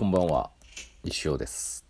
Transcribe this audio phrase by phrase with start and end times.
[0.00, 0.50] こんばんは、
[1.04, 1.84] 石尾です。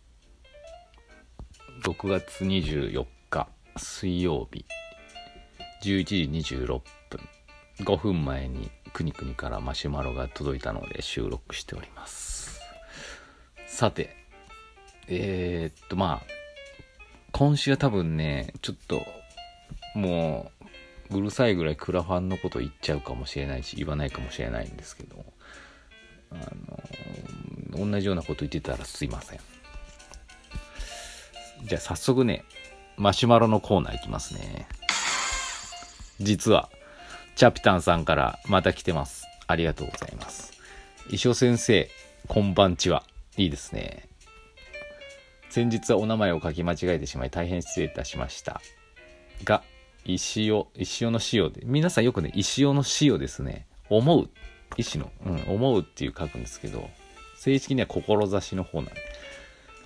[1.84, 4.66] 6月24日、水曜日、
[5.84, 6.05] 11
[6.42, 6.84] 時26分、
[7.78, 12.60] 5分前にくにくにからマシュマロが届いたので収録しております。
[13.68, 14.16] さて、
[15.06, 16.23] えー、っと、まあ、
[17.30, 19.06] 今週は多分ね、ちょっと、
[19.95, 20.51] も
[21.12, 25.24] う、うるさいぐらいクラファンのこと言っちゃうかもしれないし、言わないかもしれないんですけど、
[26.32, 26.82] あの
[27.70, 29.41] 同じようなこと言ってたらすいません。
[31.65, 32.45] じゃあ早速ね、
[32.96, 34.66] マシュマロのコーナーいきますね。
[36.21, 36.71] 実は、
[37.37, 39.26] チャピタンさんからまた来てます。
[39.46, 40.52] ありがとうございます。
[41.10, 41.88] 石尾先生、
[42.29, 43.04] こんばんちは。
[43.37, 44.09] いいですね。
[45.48, 48.60] 先日はお名前を書き間違えてしまい大変失礼いたしました。
[49.45, 49.63] が、
[50.04, 53.66] 石尾、石尾の塩で、皆さんよくね、石尾の塩ですね。
[53.88, 54.30] 思う。
[54.76, 56.88] 石の、うん、思うっていう書くんですけど、
[57.41, 59.01] 正式には志の方なんで。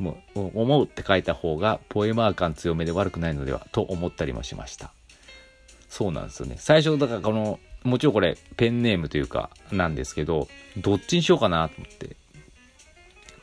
[0.00, 4.92] もう、思うって書いた方が、ポエマー感強めで悪くないのでは、と思ったりもしました。
[5.88, 6.56] そうなんですよね。
[6.58, 12.16] 最初、だからこの、もちろんこれ、ペンネームというか、なんですけど、どっちにしようかなと思って。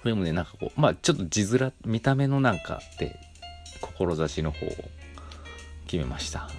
[0.03, 3.18] でもね、なんかこう、まあちょっと字面、見た目のなんかで、
[3.80, 4.70] 志の方を
[5.86, 6.50] 決めました。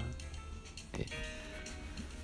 [0.96, 1.06] で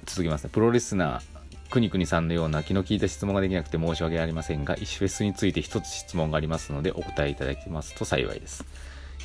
[0.07, 0.51] 続きますね。
[0.51, 1.38] プロレスナー、
[1.71, 8.65] くにくにさんのような気の利いた質問ができなくて申し訳ありませんが、石フェスについて一つ質問がありますので、お答えいただきますと幸いです。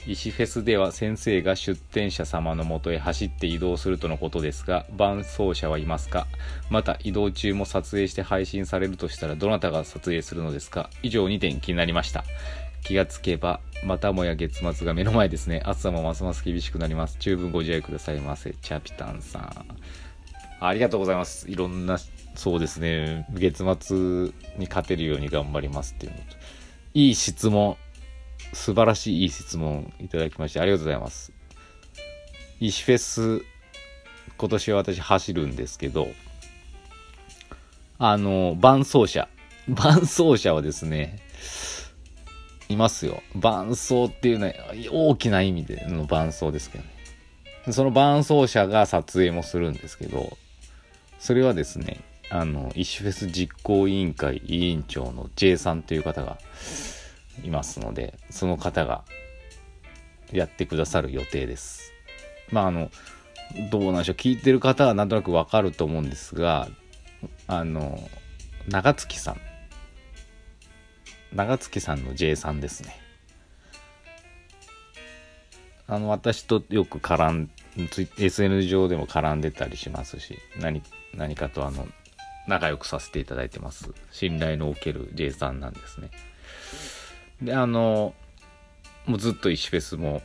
[0.06, 6.28] 石フェスでは先生が出展者様のもとへ走って移動するとのことですが、伴走者はいますか？
[6.70, 10.90] また移動中も撮影して配信されるとしたらどなたが撮影するのですか？
[11.04, 12.26] 以上2点気になりました。
[12.84, 15.62] 気がつけば、またもや月末が目の前ですね。
[15.64, 17.16] 暑さもますます厳しくなります。
[17.22, 18.54] 十分ご自愛くださいませ。
[18.62, 19.66] チャピタンさん。
[20.68, 21.50] ありがとうございます。
[21.50, 21.98] いろんな、
[22.36, 23.28] そうですね。
[23.32, 23.98] 月末
[24.58, 26.24] に勝てるように頑張りますっていうのと。
[26.94, 27.78] いい質問。
[28.54, 31.34] 素晴らしいいい質問いただきましてありがとうございます。
[32.60, 33.42] 石フェス、
[34.38, 36.08] 今年は私走るんですけど、
[38.00, 39.28] あの、伴走者。
[39.68, 41.20] 伴走者はですね、
[42.70, 43.22] いますよ。
[43.36, 44.54] 伴走っていうのは
[44.92, 47.74] 大きな意味での伴走ですけどね。
[47.74, 50.38] その伴走者が撮影もするんですけど、
[51.24, 56.38] それはですね、あの、石フェス実行委員会委員長の J さんという方が
[57.46, 59.06] いますので、その方が
[60.34, 61.94] やってくださる予定です。
[62.52, 62.92] まあ、あの、
[63.72, 64.16] どうなんでしょう。
[64.18, 66.68] 聞いてる方はなんとなくわかると思うんですが、
[67.48, 67.98] あの、
[68.68, 69.38] 長月さん。
[71.34, 73.00] 長月さんの J さんですね。
[75.88, 77.50] あの、私とよく絡ん、
[77.92, 80.84] ツイ SN 上でも絡んでたりしますし、何、
[81.16, 81.88] 何かとあの、
[82.48, 83.90] 仲良くさせていただいてます。
[84.12, 86.10] 信頼のおける J さんなんですね。
[87.42, 88.14] で、あの、
[89.06, 90.22] もうずっと石フェスも、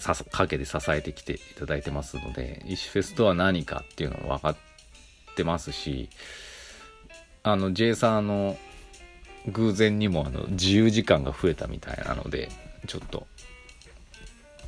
[0.00, 4.56] ささ陰で支えてきていただいてますので、石フェスとは何かっていうのも分かっ
[5.34, 6.08] てますし、
[7.42, 8.58] あの、J さん、あの、
[9.48, 12.48] 偶然にもあの自由時間が増えたみたいなので、
[12.86, 13.26] ちょっと、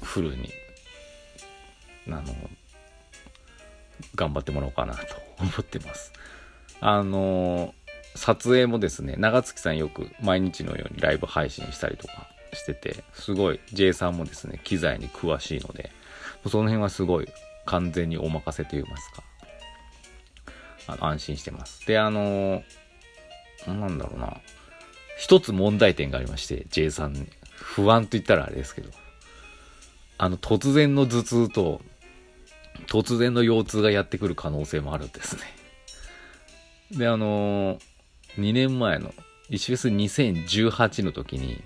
[0.03, 0.51] フルに、
[2.09, 2.23] あの、
[4.15, 5.01] 頑張ってもらおうかなと
[5.39, 6.13] 思ってます。
[6.81, 7.75] あの、
[8.15, 15.91] 撮影もですね、長月さんよく毎日のようにライブ配信したりとかしてて、すごい J さんもですね、機材に詳しいので、
[16.47, 17.29] その辺はすごい
[17.67, 19.23] 完全にお任せと言いますか、
[20.89, 21.87] あの安心してます。
[21.87, 22.63] で、あの、
[23.67, 24.41] なんだろうな、
[25.19, 27.29] 一つ問題点がありまして、J さん。
[27.61, 28.91] 不安と言ったらあれですけど、
[30.17, 31.83] あの、突然の頭痛と、
[32.87, 35.43] 突然の腰痛がやってくる可能性もあるんですね。
[36.93, 37.79] で、あの
[38.39, 39.13] 2年前の、
[39.51, 39.97] 石フェ
[40.47, 41.63] 2018の時に、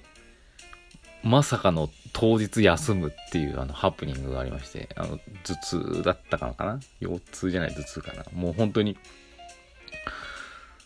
[1.23, 6.55] まさかの当日休むっていうあのハプニングがありまして、あの、頭痛だったかな？
[6.55, 8.25] かな腰痛じゃない頭痛かな？
[8.32, 8.97] もう本当に、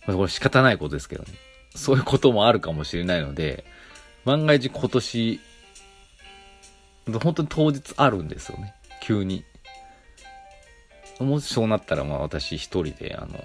[0.06, 1.30] これ仕方ないことですけどね。
[1.74, 3.64] そういうこともあるかもしれないので、
[4.24, 5.40] 万が一今年、
[7.22, 8.74] 本当に当日あるんですよね。
[9.02, 9.44] 急に。
[11.20, 13.44] もしそうなったら、まあ私一人で、あの、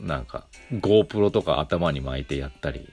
[0.00, 2.88] なんか、GoPro とか頭に巻いてやったり、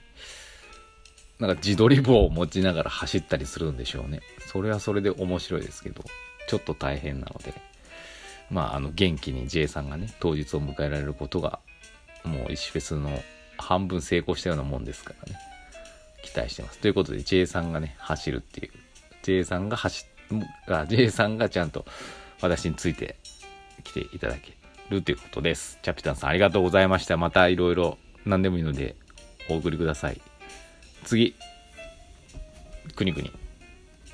[1.38, 4.20] なんか自撮り棒を持ちながら走ったりするんでしょうね。
[4.46, 6.02] それはそれで面白いですけど、
[6.48, 7.52] ちょっと大変なので、
[8.50, 11.58] まあ、あの、元気に J さんがね、当日を迎えられることが、
[12.24, 13.22] もう石フェスの
[13.58, 15.38] 半分成功したようなもんですからね。
[16.22, 16.78] 期待してます。
[16.78, 18.72] ということで、J さんがね、走るっていう。
[19.22, 21.84] J さんが走っ、J さんがちゃんと
[22.40, 23.16] 私について
[23.86, 24.52] 来ていただけ
[24.90, 25.78] るということです。
[25.82, 27.16] チャピタンさんありがとうございました。
[27.16, 28.96] またいろいろ何でもいいので
[29.48, 30.20] お送りください。
[31.04, 31.34] 次。
[32.94, 33.30] くにくに。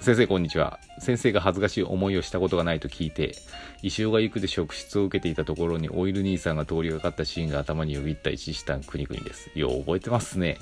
[0.00, 0.80] 先生こんにちは。
[0.98, 3.36] 先生が恥ずかしい思いをしたことがないと聞いて、
[3.82, 9.50] 石尾が行くで職質を受けていたところにオイル兄さんが通りがかったシーンが頭によぎった石下くにくにです。
[9.54, 10.58] よう覚えてますね。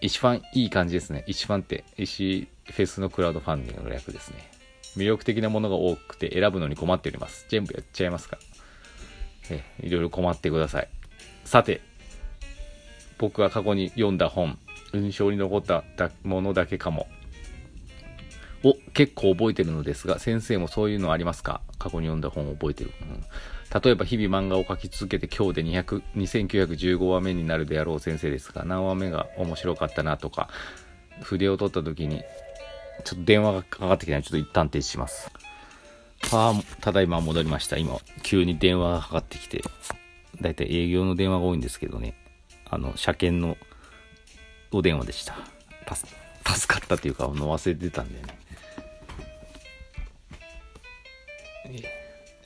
[0.00, 1.24] 石ファンいい感じですね。
[1.26, 4.50] 石ファンって石フェスのクラウドファンディングの略ですね。
[4.96, 7.46] 魅力的なものが多くて選ぶのに困っております。
[7.48, 8.38] 全部やっちゃいますか
[9.50, 10.88] え、いろいろ困ってください。
[11.44, 11.80] さて、
[13.18, 14.58] 僕は過去に読んだ本、
[14.94, 15.82] 印象に残った
[16.24, 17.08] ものだけかも。
[18.62, 21.60] お、結構覚えてるのですが、先生もそういうのありますか？
[21.78, 22.92] 過去に読んだ本を覚えてる。
[23.00, 23.24] うん
[23.82, 30.48] 例えば日々漫画を描き続けて今日で200 2915話目になるであろう先生ですが何話目が面白かったなとか
[31.22, 32.24] 筆を取った時に
[33.00, 35.30] ちょっと電話がかかってきたのでちょっと一旦停止します。
[36.32, 37.76] ああ、ただいま戻りました。
[37.76, 39.62] 今、急に電話がかかってきて、
[40.40, 42.14] だいたい営業の電話が多いんですけどね、
[42.68, 43.56] あの、車検の
[44.70, 45.36] お電話でした。
[46.44, 48.38] 助かったというか、の忘れてたんでね。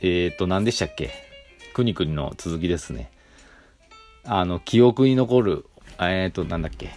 [0.01, 1.11] えっ、ー、と、何でしたっけ？
[1.73, 3.11] くにくにの続きですね。
[4.25, 5.67] あの、記憶に残る、
[5.99, 6.91] えっ、ー、と、なんだっけ？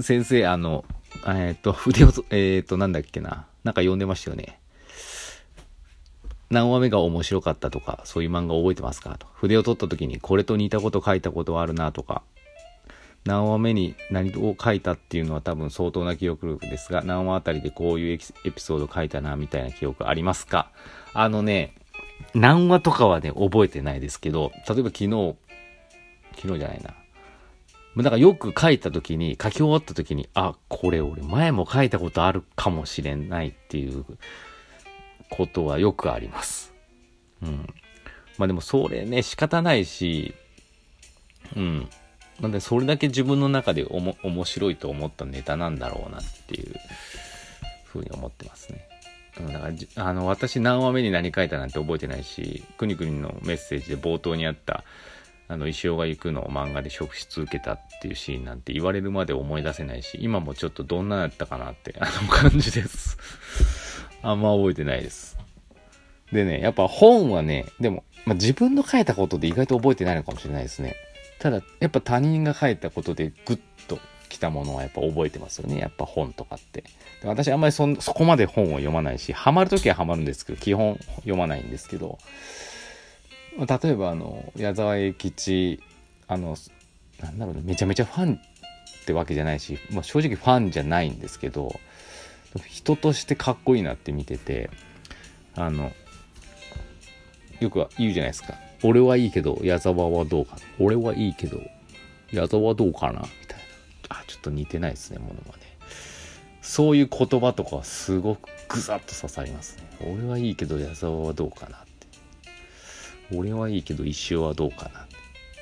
[0.00, 0.84] 先生、あの、
[1.26, 3.46] えっ、と、 筆を、えっ、と、なんだっけな。
[3.64, 4.58] なんか読んでましたよね。
[6.50, 9.26] 何話目が面白かったとか、そういう漫画覚えてますかと。
[9.34, 12.22] 筆を取った時にこれと似たこと書いたことはあるなとか、
[13.24, 20.70] 何話目に何を書いたっていうのは多分相当な記憶力ですが、何話あたりでこういうエピソード書いたなみたいな記憶ありますか
[21.14, 21.74] あのね、
[22.34, 25.36] 何話とかはね、覚えてないですけど、例えば昨日、
[26.36, 26.94] 昨日じゃないな。
[28.02, 34.04] なんかよく書いた時に、書き終わった時に、あ、これ俺前も書いたことあるかもしれないっていう
[35.30, 36.72] ことはよくあります。
[37.42, 37.66] うん。
[38.36, 40.34] まあでもそれね、仕方ないし、
[41.56, 41.88] うん。
[42.40, 46.74] なんでそれだけ自分の中でおも面白いと思ったネタなんだろうなっていう
[47.84, 48.88] ふうに思ってますね。
[49.40, 54.84] だからあの私何話目に何書いたなんて覚えてないしくにくにのメッセージで冒頭にあった
[55.48, 63.18] あの石尾が行くのを漫画で職質受けたっていうシーンなんて言われるまで思い出せないし今もちょっとどんなやったかなって あの感じです
[64.22, 65.36] あんま覚えてないです
[66.32, 70.96] でねやっぱ本はねでも、まあ、自分の書いたことで意外と覚えてないのかもしれないですね
[71.38, 73.98] ただやっぱ他人が書いたことでグッと
[74.34, 75.78] きたものはやっぱ覚えてますよね。
[75.78, 76.82] やっぱ本とかって
[77.22, 77.28] で。
[77.28, 82.18] 私あんまりそそこまで本を読まないし、ハマるときはハマるんですけど、基本読まないんですけど、
[83.58, 85.80] 例えばあの、矢沢永吉、
[86.26, 86.56] あの、
[87.22, 91.78] なんだろうね、めちゃめちゃファンってわけじゃないし、まあ、正直ファンじゃないんですけど、
[92.68, 94.70] 人としてかっこいいなって見てて、
[95.54, 95.92] あの、
[97.60, 98.54] よく言うじゃないですか。
[98.82, 100.56] 俺はいいけど、矢沢はどうか。
[100.78, 101.60] 俺はいいけど、
[102.32, 103.22] 矢沢はどうかな
[104.08, 105.62] あ、ちょっと似てないですね、ものまね。
[106.60, 109.84] そういう言葉とかはすごくぐざっと刺さりますね。
[110.00, 111.84] 俺はいいけど矢沢はどうかな。
[113.32, 115.06] 俺はいいけど石尾はどうかなっ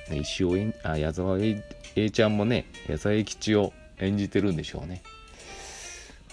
[0.09, 0.17] て。
[0.19, 1.63] 石尾あ、矢沢 A,
[1.97, 5.03] A ちゃんもね、矢沢永吉を演じてるんでしょうね。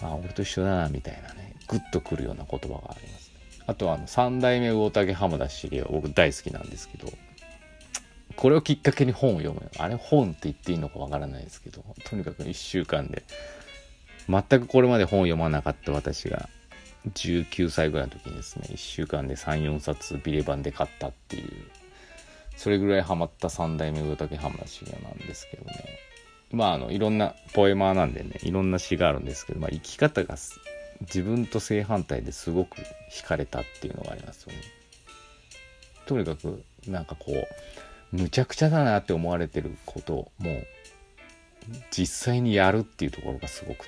[0.02, 1.56] あ、俺と一緒だな、みたいなね。
[1.68, 3.64] グッとくるような言葉があります、ね。
[3.68, 7.12] あとはあの、三代目魚竹浜田茂は僕大好きなんですけど、
[8.40, 13.24] これをきっかけに本を読むあれ本って言っていいのかわからないですけどとにかく1週間で
[14.30, 16.48] 全くこれまで本を読まなかった私が
[17.08, 21.52] 19歳ぐらいの時にですね1週間で34冊ビレバンで買ったっていう
[22.58, 25.72] それぐらいハマった三代目上竹浜田茂なんですけどね
[26.52, 30.36] まああのいろんなポエマーなんでねいろんな詩があるんですけど、まあ、生き方が
[31.02, 32.78] 自分と正反対ですごく
[33.12, 34.60] 惹かれたっていうのがありますよね。
[36.06, 40.68] とにかくなんかこうむちゃくちゃだなって思われてることをもう
[41.92, 43.88] 実際にやるっていうところがすごくっ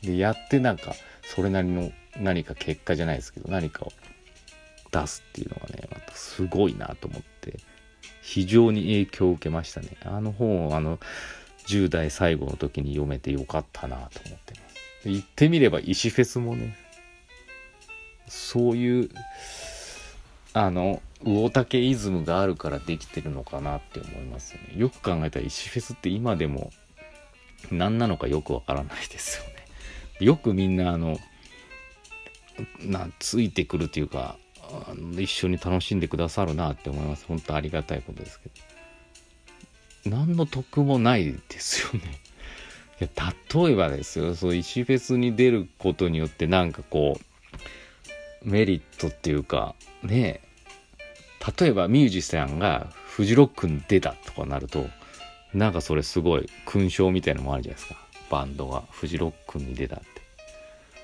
[0.00, 0.08] て。
[0.08, 3.92] でやってなんかそれなりの何か結果じゃないですけど何かを
[4.90, 7.58] 出すっていうのがねまたすごいなと思って。
[8.22, 9.88] 非常に影響を受けましたね。
[10.04, 10.98] あの本をあの
[11.66, 15.08] 10代最後の時に読めてよかったなと思ってます。
[15.08, 16.76] 言ってみれば石フェスもね
[18.28, 19.10] そういう
[20.52, 24.60] あの魚竹イズムがあるからできてるのかなって思いますね。
[24.76, 26.70] よく考えたら石フェスって今でも
[27.70, 29.52] 何なのかよくわからないですよね。
[30.20, 31.18] よくみんなあの、
[32.80, 34.36] な、ついてくるというか、
[35.18, 37.26] 一緒に楽しんでくださるなって思います。
[37.26, 40.16] 本当ありがたいことですけど。
[40.16, 42.20] 何の得もないですよね。
[43.00, 43.08] いや、
[43.54, 47.18] 例えばですよ、そう、石フェスに出ることによってなんかこ
[48.44, 50.40] う、メリットっていうか、ね、
[51.58, 54.88] 例えばミュージシャンがフジロックに出たとかなると、
[55.54, 58.00] なんかそれすごい勲章みたいのもあるじゃないですか。
[58.30, 60.00] バンドがフジロックに出たっ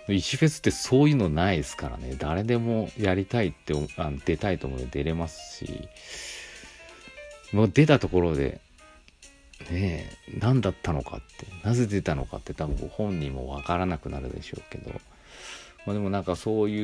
[0.07, 0.15] て。
[0.15, 2.17] 石フェスってそういうのないですからね。
[2.19, 5.89] 誰でもやりたいってあの出たいと思う出れますし。
[7.53, 8.61] もう出たところで
[9.71, 11.47] ねえ何だったのかって。
[11.67, 14.91] なぜ出たのかって多分本人もわからなくなるでしょうけど、
[15.85, 16.83] まあ、でもなんかそうい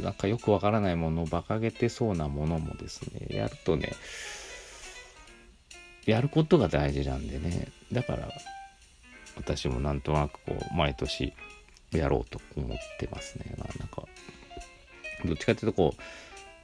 [0.00, 3.92] うなんかよくわからないものを馬鹿げてそうなものもですねやるとね
[6.06, 7.68] やることが大事なんでね。
[7.92, 8.28] だから
[9.36, 11.32] 私もなんとなくこう毎年
[11.92, 13.54] やろうと思ってますね。
[13.58, 14.04] まあなんか
[15.24, 15.94] どっちかっていうとこ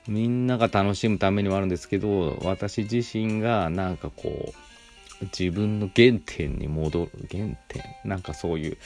[0.08, 8.78] うみんなが楽しむためにはあるんですけど私自身がなんかこう自分の原点に戻る原点なんかそういう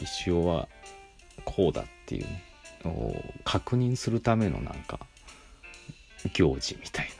[0.00, 0.68] 一生は
[1.44, 2.26] こうだっていう
[2.84, 5.00] のを確認するためのなんか
[6.32, 7.10] 行事みたい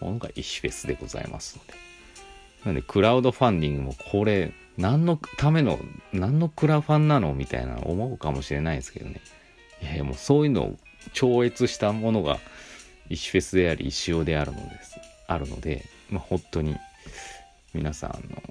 [0.00, 1.85] なものが石フェスでございますので。
[2.66, 5.78] なんでクラウドファンディングもこれ何のための
[6.12, 9.20] 何のクラファンなのみたいな思うかもしれないですけどね。
[9.80, 10.76] いやいやもうそういうのを
[11.12, 12.38] 超越したものが
[13.08, 14.96] 石フェスであり石尾であるのです。
[15.28, 16.76] あるので、まあ、本当に
[17.72, 18.42] 皆さんあの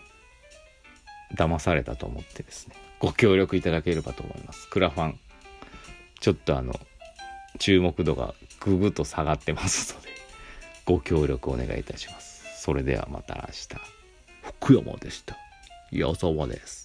[1.35, 4.69] 騙されたと思ってですねご協力いただければと思います。
[4.69, 5.19] クラファン
[6.21, 6.73] ちょっとあの
[7.59, 10.07] 注目度がぐぐっと下がってますので
[10.85, 12.61] ご協力お願いいたします。
[12.61, 13.94] それではまた明日。
[14.65, 15.37] 福山でした。
[15.91, 16.84] 矢沢です。